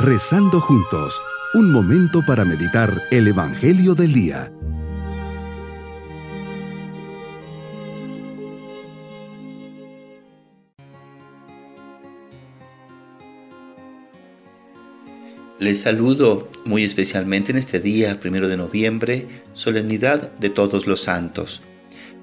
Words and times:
Rezando 0.00 0.60
juntos, 0.60 1.20
un 1.54 1.72
momento 1.72 2.24
para 2.24 2.44
meditar 2.44 3.02
el 3.10 3.26
Evangelio 3.26 3.96
del 3.96 4.12
Día. 4.12 4.52
Les 15.58 15.80
saludo 15.80 16.48
muy 16.64 16.84
especialmente 16.84 17.50
en 17.50 17.58
este 17.58 17.80
día, 17.80 18.20
primero 18.20 18.46
de 18.46 18.56
noviembre, 18.56 19.26
solemnidad 19.52 20.30
de 20.34 20.50
todos 20.50 20.86
los 20.86 21.00
santos. 21.00 21.62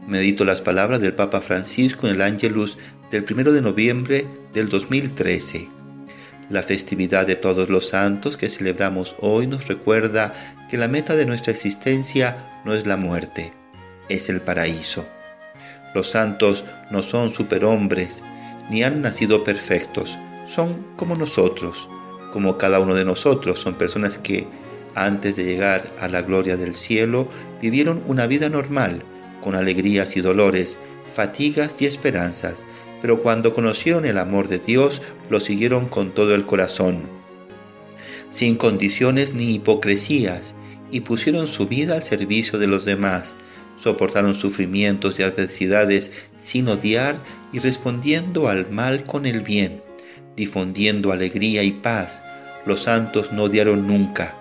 Medito 0.08 0.46
las 0.46 0.62
palabras 0.62 1.02
del 1.02 1.14
Papa 1.14 1.42
Francisco 1.42 2.08
en 2.08 2.16
el 2.16 2.22
Ángelus 2.22 2.78
del 3.12 3.26
primero 3.26 3.52
de 3.52 3.62
noviembre 3.62 4.26
del 4.54 4.70
2013. 4.70 5.75
La 6.50 6.62
festividad 6.62 7.26
de 7.26 7.36
todos 7.36 7.70
los 7.70 7.90
santos 7.90 8.38
que 8.38 8.50
celebramos 8.50 9.16
hoy 9.20 9.48
nos 9.48 9.68
recuerda 9.68 10.34
que 10.70 10.78
la 10.78 10.88
meta 10.88 11.16
de 11.16 11.26
nuestra 11.26 11.52
existencia 11.52 12.38
no 12.66 12.76
es 12.76 12.86
la 12.86 12.98
muerte, 12.98 13.52
es 14.10 14.30
el 14.30 14.42
paraíso. 14.42 15.08
Los 15.96 16.10
santos 16.10 16.64
no 16.92 17.02
son 17.02 17.32
superhombres, 17.32 18.22
ni 18.70 18.84
han 18.84 19.02
nacido 19.02 19.44
perfectos, 19.44 20.20
son 20.46 20.86
como 20.96 21.16
nosotros, 21.16 21.90
como 22.32 22.60
cada 22.60 22.80
uno 22.80 22.94
de 22.94 23.06
nosotros, 23.06 23.60
son 23.60 23.76
personas 23.76 24.20
que 24.20 24.48
antes 24.94 25.38
de 25.38 25.46
llegar 25.46 25.88
a 26.00 26.08
la 26.08 26.22
gloria 26.22 26.58
del 26.58 26.76
cielo 26.76 27.28
vivieron 27.60 28.04
una 28.06 28.28
vida 28.28 28.50
normal, 28.50 29.04
con 29.42 29.56
alegrías 29.56 30.16
y 30.16 30.22
dolores, 30.22 30.78
fatigas 31.08 31.78
y 31.80 31.86
esperanzas, 31.86 32.66
pero 33.06 33.22
cuando 33.22 33.54
conocieron 33.54 34.04
el 34.08 34.18
amor 34.18 34.48
de 34.48 34.58
Dios 34.58 35.00
lo 35.30 35.40
siguieron 35.40 35.86
con 35.86 36.10
todo 36.10 36.34
el 36.34 36.48
corazón, 36.48 37.04
sin 38.32 38.56
condiciones 38.56 39.36
ni 39.36 39.54
hipocresías, 39.54 40.56
y 40.90 41.02
pusieron 41.02 41.46
su 41.46 41.68
vida 41.68 41.94
al 41.94 42.02
servicio 42.02 42.58
de 42.58 42.66
los 42.66 42.84
demás, 42.84 43.36
soportaron 43.78 44.34
sufrimientos 44.34 45.20
y 45.20 45.22
adversidades 45.22 46.14
sin 46.36 46.68
odiar 46.68 47.20
y 47.54 47.60
respondiendo 47.60 48.48
al 48.48 48.72
mal 48.72 49.04
con 49.04 49.28
el 49.28 49.42
bien, 49.42 49.84
difundiendo 50.36 51.12
alegría 51.12 51.62
y 51.62 51.74
paz. 51.74 52.24
Los 52.66 52.82
santos 52.82 53.32
no 53.32 53.44
odiaron 53.44 53.86
nunca. 53.86 54.36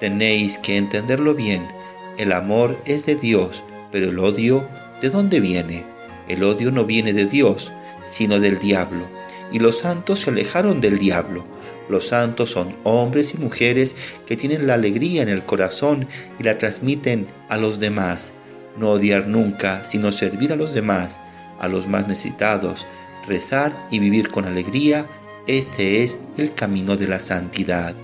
Tenéis 0.00 0.56
que 0.56 0.78
entenderlo 0.78 1.34
bien, 1.34 1.68
el 2.16 2.32
amor 2.32 2.80
es 2.86 3.04
de 3.04 3.16
Dios, 3.16 3.62
pero 3.92 4.08
el 4.08 4.18
odio, 4.18 4.66
¿de 5.02 5.10
dónde 5.10 5.38
viene? 5.40 5.84
El 6.28 6.44
odio 6.44 6.70
no 6.70 6.86
viene 6.86 7.12
de 7.12 7.26
Dios, 7.26 7.70
sino 8.10 8.40
del 8.40 8.58
diablo. 8.58 9.08
Y 9.52 9.58
los 9.58 9.78
santos 9.78 10.20
se 10.20 10.30
alejaron 10.30 10.80
del 10.80 10.98
diablo. 10.98 11.44
Los 11.88 12.08
santos 12.08 12.50
son 12.50 12.76
hombres 12.84 13.34
y 13.34 13.38
mujeres 13.38 13.96
que 14.26 14.36
tienen 14.36 14.66
la 14.66 14.74
alegría 14.74 15.22
en 15.22 15.28
el 15.28 15.44
corazón 15.44 16.06
y 16.38 16.44
la 16.44 16.56
transmiten 16.56 17.26
a 17.48 17.56
los 17.56 17.80
demás. 17.80 18.32
No 18.76 18.90
odiar 18.90 19.26
nunca, 19.26 19.84
sino 19.84 20.12
servir 20.12 20.52
a 20.52 20.56
los 20.56 20.72
demás, 20.72 21.18
a 21.58 21.68
los 21.68 21.88
más 21.88 22.06
necesitados, 22.06 22.86
rezar 23.26 23.76
y 23.90 23.98
vivir 23.98 24.30
con 24.30 24.44
alegría. 24.44 25.06
Este 25.48 26.04
es 26.04 26.18
el 26.36 26.54
camino 26.54 26.96
de 26.96 27.08
la 27.08 27.18
santidad. 27.18 27.94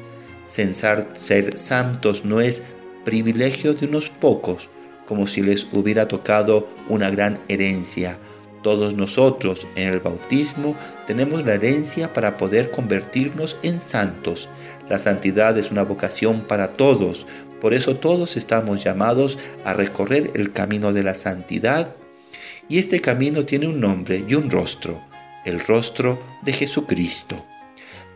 Censar 0.46 1.08
ser 1.14 1.56
santos 1.56 2.24
no 2.24 2.40
es 2.40 2.62
privilegio 3.04 3.74
de 3.74 3.86
unos 3.86 4.08
pocos, 4.08 4.68
como 5.06 5.28
si 5.28 5.42
les 5.42 5.66
hubiera 5.72 6.08
tocado 6.08 6.68
una 6.88 7.08
gran 7.10 7.38
herencia. 7.48 8.18
Todos 8.67 8.97
nosotros 8.97 9.64
en 9.77 9.92
el 9.92 10.00
bautismo 10.00 10.75
tenemos 11.06 11.47
la 11.47 11.55
herencia 11.55 12.12
para 12.12 12.36
poder 12.36 12.73
convertirnos 12.73 13.58
en 13.62 13.78
santos. 13.78 14.48
La 14.89 14.98
santidad 14.98 15.56
es 15.56 15.70
una 15.70 15.84
vocación 15.84 16.41
para 16.41 16.73
todos, 16.73 17.28
por 17.61 17.75
eso 17.75 17.95
todos 17.95 18.36
estamos 18.36 18.83
llamados 18.83 19.39
a 19.64 19.73
recorrer 19.73 20.33
el 20.35 20.51
camino 20.51 20.92
de 20.92 21.05
la 21.05 21.14
santidad. 21.14 21.95
Y 22.68 22.79
este 22.79 22.98
camino 22.98 23.46
tiene 23.46 23.68
un 23.68 23.79
nombre 23.79 24.24
y 24.29 24.35
un 24.35 24.51
rostro, 24.51 25.01
el 25.45 25.61
rostro 25.61 26.19
de 26.42 26.52
Jesucristo. 26.52 27.46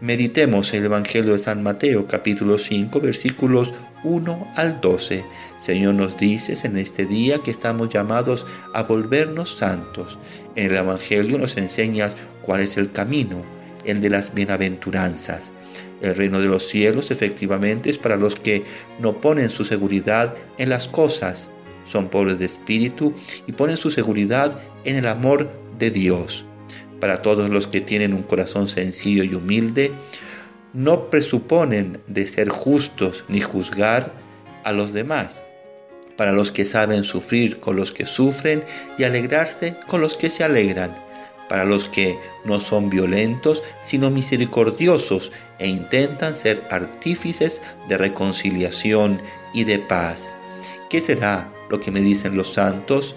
Meditemos 0.01 0.73
el 0.73 0.87
Evangelio 0.87 1.35
de 1.35 1.39
San 1.39 1.63
Mateo 1.63 2.07
capítulo 2.07 2.57
5 2.57 3.01
versículos 3.03 3.75
1 4.03 4.53
al 4.57 4.81
12. 4.81 5.27
Señor 5.59 5.93
nos 5.93 6.17
dices 6.17 6.65
en 6.65 6.79
este 6.79 7.05
día 7.05 7.37
que 7.41 7.51
estamos 7.51 7.91
llamados 7.91 8.47
a 8.73 8.85
volvernos 8.85 9.59
santos. 9.59 10.19
En 10.57 10.71
el 10.71 10.77
Evangelio 10.79 11.37
nos 11.37 11.59
enseñas 11.59 12.17
cuál 12.41 12.61
es 12.61 12.79
el 12.79 12.93
camino, 12.93 13.43
el 13.85 14.01
de 14.01 14.09
las 14.09 14.33
bienaventuranzas. 14.33 15.53
El 16.01 16.15
reino 16.15 16.41
de 16.41 16.49
los 16.49 16.67
cielos 16.67 17.11
efectivamente 17.11 17.91
es 17.91 17.99
para 17.99 18.17
los 18.17 18.37
que 18.37 18.65
no 19.01 19.21
ponen 19.21 19.51
su 19.51 19.65
seguridad 19.65 20.35
en 20.57 20.71
las 20.71 20.89
cosas, 20.89 21.51
son 21.85 22.09
pobres 22.09 22.39
de 22.39 22.47
espíritu 22.47 23.13
y 23.47 23.53
ponen 23.53 23.77
su 23.77 23.91
seguridad 23.91 24.59
en 24.85 24.97
el 24.97 25.07
amor 25.07 25.51
de 25.79 25.91
Dios 25.91 26.47
para 27.01 27.23
todos 27.23 27.51
los 27.51 27.67
que 27.67 27.81
tienen 27.81 28.15
un 28.15 28.23
corazón 28.23 28.69
sencillo 28.69 29.25
y 29.25 29.35
humilde, 29.35 29.91
no 30.73 31.11
presuponen 31.11 32.01
de 32.07 32.27
ser 32.27 32.49
justos 32.49 33.25
ni 33.29 33.41
juzgar 33.41 34.13
a 34.65 34.73
los 34.73 34.93
demás, 34.93 35.43
para 36.17 36.33
los 36.33 36.51
que 36.51 36.65
saben 36.65 37.03
sufrir 37.03 37.61
con 37.61 37.77
los 37.77 37.93
que 37.93 38.07
sufren 38.07 38.63
y 38.99 39.05
alegrarse 39.05 39.75
con 39.87 40.01
los 40.01 40.17
que 40.17 40.31
se 40.31 40.45
alegran, 40.45 40.95
para 41.49 41.65
los 41.65 41.89
que 41.89 42.17
no 42.45 42.61
son 42.61 42.91
violentos, 42.91 43.65
sino 43.83 44.11
misericordiosos 44.11 45.33
e 45.59 45.67
intentan 45.67 46.37
ser 46.37 46.63
artífices 46.71 47.61
de 47.89 47.99
reconciliación 47.99 49.21
y 49.53 49.65
de 49.65 49.81
paz. 49.81 50.29
¿Qué 50.89 51.01
será 51.01 51.53
lo 51.69 51.81
que 51.81 51.91
me 51.91 52.01
dicen 52.01 52.37
los 52.37 52.53
santos? 52.53 53.17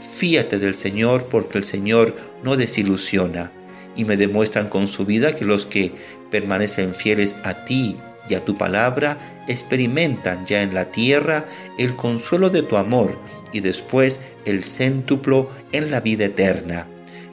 Fíate 0.00 0.58
del 0.58 0.74
Señor 0.74 1.28
porque 1.28 1.58
el 1.58 1.64
Señor 1.64 2.16
no 2.42 2.56
desilusiona 2.56 3.52
y 3.96 4.04
me 4.04 4.16
demuestran 4.16 4.68
con 4.68 4.88
su 4.88 5.04
vida 5.04 5.36
que 5.36 5.44
los 5.44 5.66
que 5.66 5.92
permanecen 6.30 6.94
fieles 6.94 7.36
a 7.42 7.64
ti 7.64 7.96
y 8.28 8.34
a 8.34 8.44
tu 8.44 8.56
palabra 8.56 9.18
experimentan 9.48 10.46
ya 10.46 10.62
en 10.62 10.74
la 10.74 10.90
tierra 10.90 11.46
el 11.78 11.96
consuelo 11.96 12.50
de 12.50 12.62
tu 12.62 12.76
amor 12.76 13.18
y 13.52 13.60
después 13.60 14.20
el 14.44 14.64
céntuplo 14.64 15.50
en 15.72 15.90
la 15.90 16.00
vida 16.00 16.26
eterna. 16.26 16.86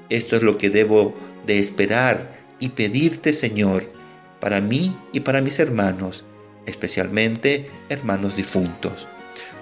Esto 0.10 0.36
es 0.36 0.44
lo 0.44 0.58
que 0.58 0.70
debo 0.70 1.14
de 1.46 1.60
esperar 1.60 2.36
y 2.60 2.70
pedirte, 2.70 3.34
Señor, 3.34 3.86
para 4.40 4.62
mí 4.62 4.96
y 5.14 5.22
para 5.22 5.42
mis 5.42 5.60
hermanos, 5.60 6.26
especialmente 6.66 7.70
hermanos 7.90 8.36
difuntos. 8.36 9.08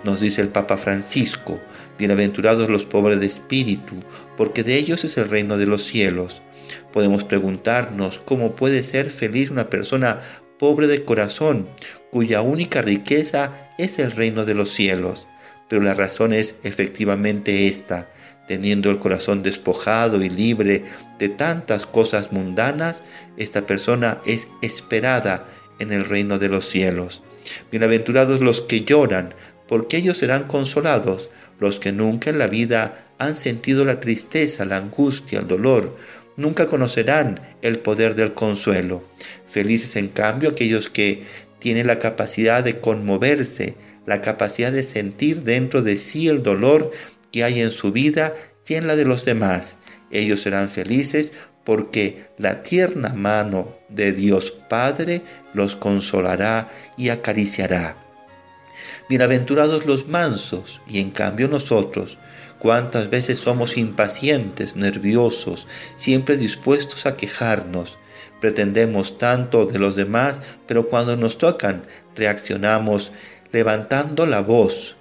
Nos 0.03 0.19
dice 0.21 0.41
el 0.41 0.49
Papa 0.49 0.77
Francisco, 0.77 1.59
bienaventurados 1.97 2.69
los 2.69 2.85
pobres 2.85 3.19
de 3.19 3.25
espíritu, 3.25 3.95
porque 4.37 4.63
de 4.63 4.75
ellos 4.75 5.03
es 5.03 5.17
el 5.17 5.29
reino 5.29 5.57
de 5.57 5.65
los 5.65 5.83
cielos. 5.83 6.41
Podemos 6.93 7.23
preguntarnos 7.23 8.19
cómo 8.19 8.55
puede 8.55 8.83
ser 8.83 9.09
feliz 9.09 9.49
una 9.49 9.69
persona 9.69 10.19
pobre 10.59 10.87
de 10.87 11.03
corazón, 11.03 11.67
cuya 12.11 12.41
única 12.41 12.81
riqueza 12.81 13.69
es 13.77 13.99
el 13.99 14.11
reino 14.11 14.45
de 14.45 14.55
los 14.55 14.69
cielos. 14.69 15.27
Pero 15.67 15.81
la 15.81 15.95
razón 15.95 16.33
es 16.33 16.59
efectivamente 16.63 17.67
esta. 17.67 18.09
Teniendo 18.47 18.91
el 18.91 18.99
corazón 18.99 19.41
despojado 19.41 20.21
y 20.21 20.29
libre 20.29 20.83
de 21.17 21.29
tantas 21.29 21.87
cosas 21.87 22.31
mundanas, 22.31 23.01
esta 23.37 23.65
persona 23.65 24.21
es 24.27 24.47
esperada 24.61 25.47
en 25.79 25.91
el 25.91 26.05
reino 26.05 26.37
de 26.37 26.49
los 26.49 26.65
cielos. 26.65 27.23
Bienaventurados 27.71 28.41
los 28.41 28.61
que 28.61 28.85
lloran, 28.85 29.33
porque 29.67 29.97
ellos 29.97 30.17
serán 30.17 30.45
consolados, 30.45 31.31
los 31.59 31.79
que 31.79 31.91
nunca 31.91 32.29
en 32.29 32.39
la 32.39 32.47
vida 32.47 33.05
han 33.17 33.35
sentido 33.35 33.85
la 33.85 33.99
tristeza, 33.99 34.65
la 34.65 34.77
angustia, 34.77 35.39
el 35.39 35.47
dolor, 35.47 35.95
nunca 36.37 36.67
conocerán 36.67 37.39
el 37.61 37.79
poder 37.79 38.15
del 38.15 38.33
consuelo. 38.33 39.03
Felices 39.47 39.95
en 39.95 40.09
cambio 40.09 40.49
aquellos 40.49 40.89
que 40.89 41.23
tienen 41.59 41.87
la 41.87 41.99
capacidad 41.99 42.63
de 42.63 42.79
conmoverse, 42.79 43.75
la 44.05 44.21
capacidad 44.21 44.71
de 44.71 44.83
sentir 44.83 45.43
dentro 45.43 45.81
de 45.81 45.97
sí 45.97 46.27
el 46.27 46.43
dolor 46.43 46.91
que 47.31 47.43
hay 47.43 47.61
en 47.61 47.71
su 47.71 47.91
vida 47.91 48.33
y 48.67 48.75
en 48.75 48.87
la 48.87 48.95
de 48.95 49.05
los 49.05 49.25
demás. 49.25 49.77
Ellos 50.11 50.41
serán 50.41 50.69
felices 50.69 51.31
porque 51.63 52.27
la 52.37 52.61
tierna 52.61 53.13
mano 53.13 53.75
de 53.89 54.11
Dios 54.13 54.51
Padre 54.69 55.21
los 55.53 55.75
consolará 55.75 56.69
y 56.97 57.09
acariciará. 57.09 58.04
Bienaventurados 59.09 59.85
los 59.85 60.07
mansos, 60.07 60.81
y 60.87 60.99
en 60.99 61.11
cambio 61.11 61.47
nosotros, 61.47 62.17
cuántas 62.59 63.09
veces 63.09 63.39
somos 63.39 63.77
impacientes, 63.77 64.75
nerviosos, 64.75 65.67
siempre 65.95 66.37
dispuestos 66.37 67.05
a 67.05 67.15
quejarnos. 67.17 67.97
Pretendemos 68.41 69.17
tanto 69.17 69.65
de 69.65 69.79
los 69.79 69.95
demás, 69.95 70.41
pero 70.67 70.87
cuando 70.87 71.15
nos 71.15 71.37
tocan, 71.37 71.83
reaccionamos 72.15 73.11
levantando 73.51 74.25
la 74.25 74.41
voz, 74.41 74.95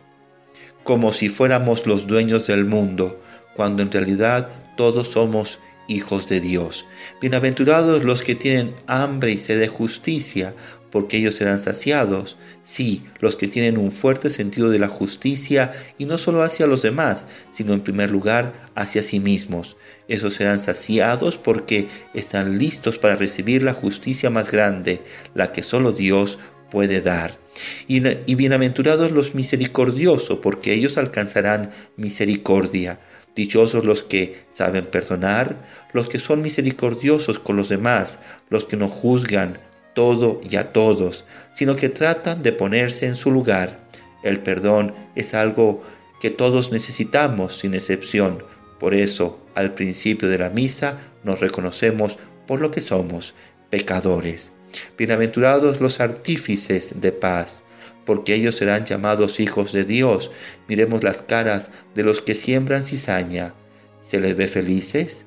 como 0.82 1.12
si 1.12 1.28
fuéramos 1.28 1.86
los 1.86 2.06
dueños 2.06 2.46
del 2.46 2.64
mundo, 2.64 3.20
cuando 3.56 3.82
en 3.82 3.90
realidad 3.90 4.48
todos 4.76 5.08
somos 5.08 5.58
hijos 5.88 6.28
de 6.28 6.40
Dios. 6.40 6.86
Bienaventurados 7.20 8.04
los 8.04 8.22
que 8.22 8.34
tienen 8.34 8.74
hambre 8.86 9.32
y 9.32 9.38
sed 9.38 9.60
de 9.60 9.68
justicia, 9.68 10.54
porque 10.90 11.16
ellos 11.16 11.34
serán 11.34 11.58
saciados. 11.58 12.36
Sí, 12.62 13.04
los 13.20 13.36
que 13.36 13.48
tienen 13.48 13.78
un 13.78 13.90
fuerte 13.90 14.30
sentido 14.30 14.70
de 14.70 14.78
la 14.78 14.88
justicia, 14.88 15.72
y 15.98 16.04
no 16.04 16.18
solo 16.18 16.42
hacia 16.42 16.66
los 16.66 16.82
demás, 16.82 17.26
sino 17.52 17.72
en 17.72 17.80
primer 17.80 18.10
lugar 18.10 18.52
hacia 18.74 19.02
sí 19.02 19.20
mismos. 19.20 19.76
Esos 20.08 20.34
serán 20.34 20.58
saciados 20.58 21.36
porque 21.38 21.88
están 22.14 22.58
listos 22.58 22.98
para 22.98 23.16
recibir 23.16 23.62
la 23.62 23.74
justicia 23.74 24.30
más 24.30 24.50
grande, 24.50 25.02
la 25.34 25.52
que 25.52 25.62
solo 25.62 25.92
Dios 25.92 26.38
puede 26.70 27.00
dar. 27.00 27.38
Y, 27.86 28.34
bienaventurados 28.34 29.12
los 29.12 29.34
misericordiosos, 29.34 30.38
porque 30.38 30.72
ellos 30.72 30.98
alcanzarán 30.98 31.70
misericordia. 31.96 33.00
Dichosos 33.34 33.84
los 33.84 34.02
que 34.02 34.44
saben 34.48 34.86
perdonar, 34.86 35.56
los 35.92 36.08
que 36.08 36.18
son 36.18 36.42
misericordiosos 36.42 37.38
con 37.38 37.56
los 37.56 37.68
demás, 37.68 38.20
los 38.48 38.64
que 38.64 38.76
no 38.76 38.88
juzgan 38.88 39.58
todo 39.94 40.40
y 40.48 40.56
a 40.56 40.72
todos, 40.72 41.24
sino 41.52 41.76
que 41.76 41.88
tratan 41.88 42.42
de 42.42 42.52
ponerse 42.52 43.06
en 43.06 43.16
su 43.16 43.30
lugar. 43.30 43.80
El 44.22 44.40
perdón 44.40 44.94
es 45.14 45.34
algo 45.34 45.82
que 46.20 46.30
todos 46.30 46.72
necesitamos 46.72 47.56
sin 47.56 47.74
excepción. 47.74 48.44
Por 48.78 48.94
eso, 48.94 49.38
al 49.54 49.74
principio 49.74 50.28
de 50.28 50.38
la 50.38 50.50
misa, 50.50 50.98
nos 51.22 51.40
reconocemos 51.40 52.18
por 52.46 52.60
lo 52.60 52.70
que 52.70 52.80
somos, 52.80 53.34
pecadores. 53.70 54.52
Bienaventurados 54.96 55.80
los 55.80 56.00
artífices 56.00 57.00
de 57.00 57.12
paz, 57.12 57.62
porque 58.04 58.34
ellos 58.34 58.56
serán 58.56 58.84
llamados 58.84 59.40
hijos 59.40 59.72
de 59.72 59.84
Dios. 59.84 60.30
Miremos 60.68 61.02
las 61.02 61.22
caras 61.22 61.70
de 61.94 62.04
los 62.04 62.22
que 62.22 62.34
siembran 62.34 62.82
cizaña. 62.82 63.54
¿Se 64.02 64.20
les 64.20 64.36
ve 64.36 64.48
felices? 64.48 65.24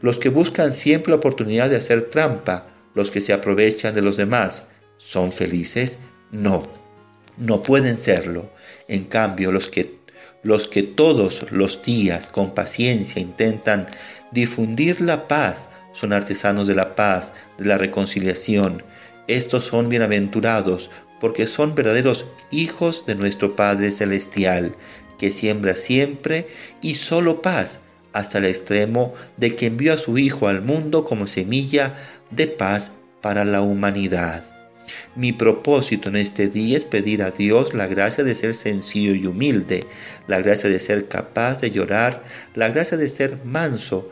Los 0.00 0.18
que 0.18 0.28
buscan 0.28 0.72
siempre 0.72 1.10
la 1.10 1.16
oportunidad 1.16 1.68
de 1.68 1.76
hacer 1.76 2.10
trampa, 2.10 2.66
los 2.94 3.10
que 3.10 3.20
se 3.20 3.32
aprovechan 3.32 3.94
de 3.94 4.02
los 4.02 4.16
demás, 4.16 4.66
¿son 4.96 5.32
felices? 5.32 5.98
No, 6.30 6.66
no 7.36 7.62
pueden 7.62 7.98
serlo. 7.98 8.50
En 8.88 9.04
cambio, 9.04 9.52
los 9.52 9.68
que, 9.68 9.98
los 10.42 10.68
que 10.68 10.82
todos 10.82 11.50
los 11.50 11.82
días 11.82 12.30
con 12.30 12.54
paciencia 12.54 13.20
intentan 13.20 13.88
difundir 14.32 15.00
la 15.00 15.28
paz, 15.28 15.70
son 15.92 16.12
artesanos 16.12 16.66
de 16.66 16.74
la 16.74 16.94
paz, 16.94 17.32
de 17.58 17.66
la 17.66 17.78
reconciliación. 17.78 18.82
Estos 19.26 19.64
son 19.64 19.88
bienaventurados 19.88 20.90
porque 21.20 21.46
son 21.46 21.74
verdaderos 21.74 22.26
hijos 22.50 23.04
de 23.06 23.14
nuestro 23.14 23.54
Padre 23.54 23.92
Celestial, 23.92 24.74
que 25.18 25.30
siembra 25.32 25.76
siempre 25.76 26.48
y 26.80 26.94
solo 26.94 27.42
paz, 27.42 27.80
hasta 28.12 28.38
el 28.38 28.46
extremo 28.46 29.14
de 29.36 29.54
que 29.54 29.66
envió 29.66 29.92
a 29.92 29.98
su 29.98 30.18
Hijo 30.18 30.48
al 30.48 30.62
mundo 30.62 31.04
como 31.04 31.26
semilla 31.26 31.94
de 32.30 32.46
paz 32.46 32.92
para 33.20 33.44
la 33.44 33.60
humanidad. 33.60 34.44
Mi 35.14 35.32
propósito 35.32 36.08
en 36.08 36.16
este 36.16 36.48
día 36.48 36.76
es 36.76 36.84
pedir 36.84 37.22
a 37.22 37.30
Dios 37.30 37.74
la 37.74 37.86
gracia 37.86 38.24
de 38.24 38.34
ser 38.34 38.56
sencillo 38.56 39.14
y 39.14 39.26
humilde, 39.26 39.86
la 40.26 40.40
gracia 40.40 40.68
de 40.68 40.80
ser 40.80 41.06
capaz 41.08 41.60
de 41.60 41.70
llorar, 41.70 42.24
la 42.54 42.68
gracia 42.68 42.96
de 42.96 43.08
ser 43.08 43.38
manso, 43.44 44.10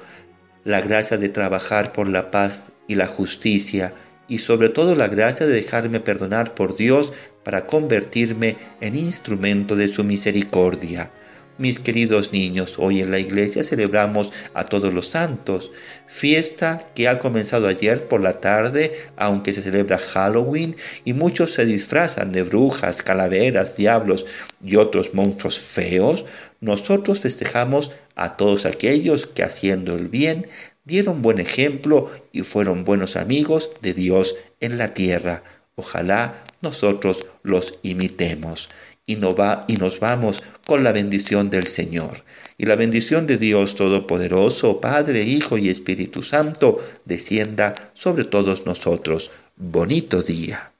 la 0.64 0.80
gracia 0.80 1.16
de 1.16 1.28
trabajar 1.28 1.92
por 1.92 2.08
la 2.08 2.30
paz 2.30 2.72
y 2.86 2.94
la 2.94 3.06
justicia, 3.06 3.94
y 4.28 4.38
sobre 4.38 4.68
todo 4.68 4.94
la 4.94 5.08
gracia 5.08 5.46
de 5.46 5.54
dejarme 5.54 6.00
perdonar 6.00 6.54
por 6.54 6.76
Dios 6.76 7.12
para 7.42 7.66
convertirme 7.66 8.56
en 8.80 8.94
instrumento 8.94 9.74
de 9.74 9.88
su 9.88 10.04
misericordia. 10.04 11.10
Mis 11.58 11.80
queridos 11.80 12.32
niños, 12.32 12.76
hoy 12.78 13.00
en 13.00 13.10
la 13.10 13.18
iglesia 13.18 13.64
celebramos 13.64 14.32
a 14.54 14.62
todos 14.66 14.94
los 14.94 15.08
santos, 15.08 15.72
fiesta 16.06 16.84
que 16.94 17.08
ha 17.08 17.18
comenzado 17.18 17.66
ayer 17.66 18.06
por 18.06 18.20
la 18.20 18.40
tarde, 18.40 18.92
aunque 19.16 19.52
se 19.52 19.62
celebra 19.62 19.98
Halloween 19.98 20.76
y 21.04 21.14
muchos 21.14 21.54
se 21.54 21.64
disfrazan 21.64 22.30
de 22.30 22.44
brujas, 22.44 23.02
calaveras, 23.02 23.76
diablos 23.76 24.24
y 24.64 24.76
otros 24.76 25.14
monstruos 25.14 25.58
feos. 25.58 26.26
Nosotros 26.60 27.18
festejamos 27.22 27.90
a 28.14 28.36
todos 28.36 28.64
aquellos 28.64 29.26
que 29.26 29.42
haciendo 29.42 29.96
el 29.96 30.06
bien 30.06 30.46
dieron 30.88 31.22
buen 31.22 31.38
ejemplo 31.38 32.10
y 32.32 32.42
fueron 32.42 32.84
buenos 32.84 33.14
amigos 33.14 33.70
de 33.82 33.92
Dios 33.94 34.36
en 34.58 34.78
la 34.78 34.94
tierra. 34.94 35.44
Ojalá 35.76 36.42
nosotros 36.62 37.26
los 37.44 37.78
imitemos 37.82 38.70
y, 39.06 39.16
nos 39.16 40.00
vamos 40.00 40.42
con 40.66 40.82
la 40.84 40.92
bendición 40.92 41.50
del 41.50 41.66
Señor. 41.66 42.24
Y 42.58 42.66
la 42.66 42.76
bendición 42.76 43.26
de 43.26 43.38
Dios 43.38 43.74
Todopoderoso, 43.74 44.80
Padre, 44.80 45.22
Hijo 45.22 45.56
y 45.56 45.68
Espíritu 45.68 46.22
Santo, 46.22 46.78
descienda 47.04 47.74
sobre 47.94 48.24
todos 48.24 48.66
nosotros. 48.66 49.30
Bonito 49.56 50.22
día. 50.22 50.72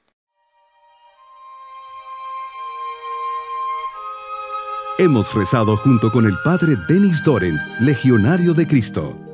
Hemos 4.99 5.33
rezado 5.33 5.77
junto 5.77 6.11
con 6.11 6.25
el 6.25 6.35
Padre 6.43 6.75
Denis 6.87 7.23
Doren, 7.23 7.57
Legionario 7.79 8.53
de 8.53 8.67
Cristo. 8.67 9.28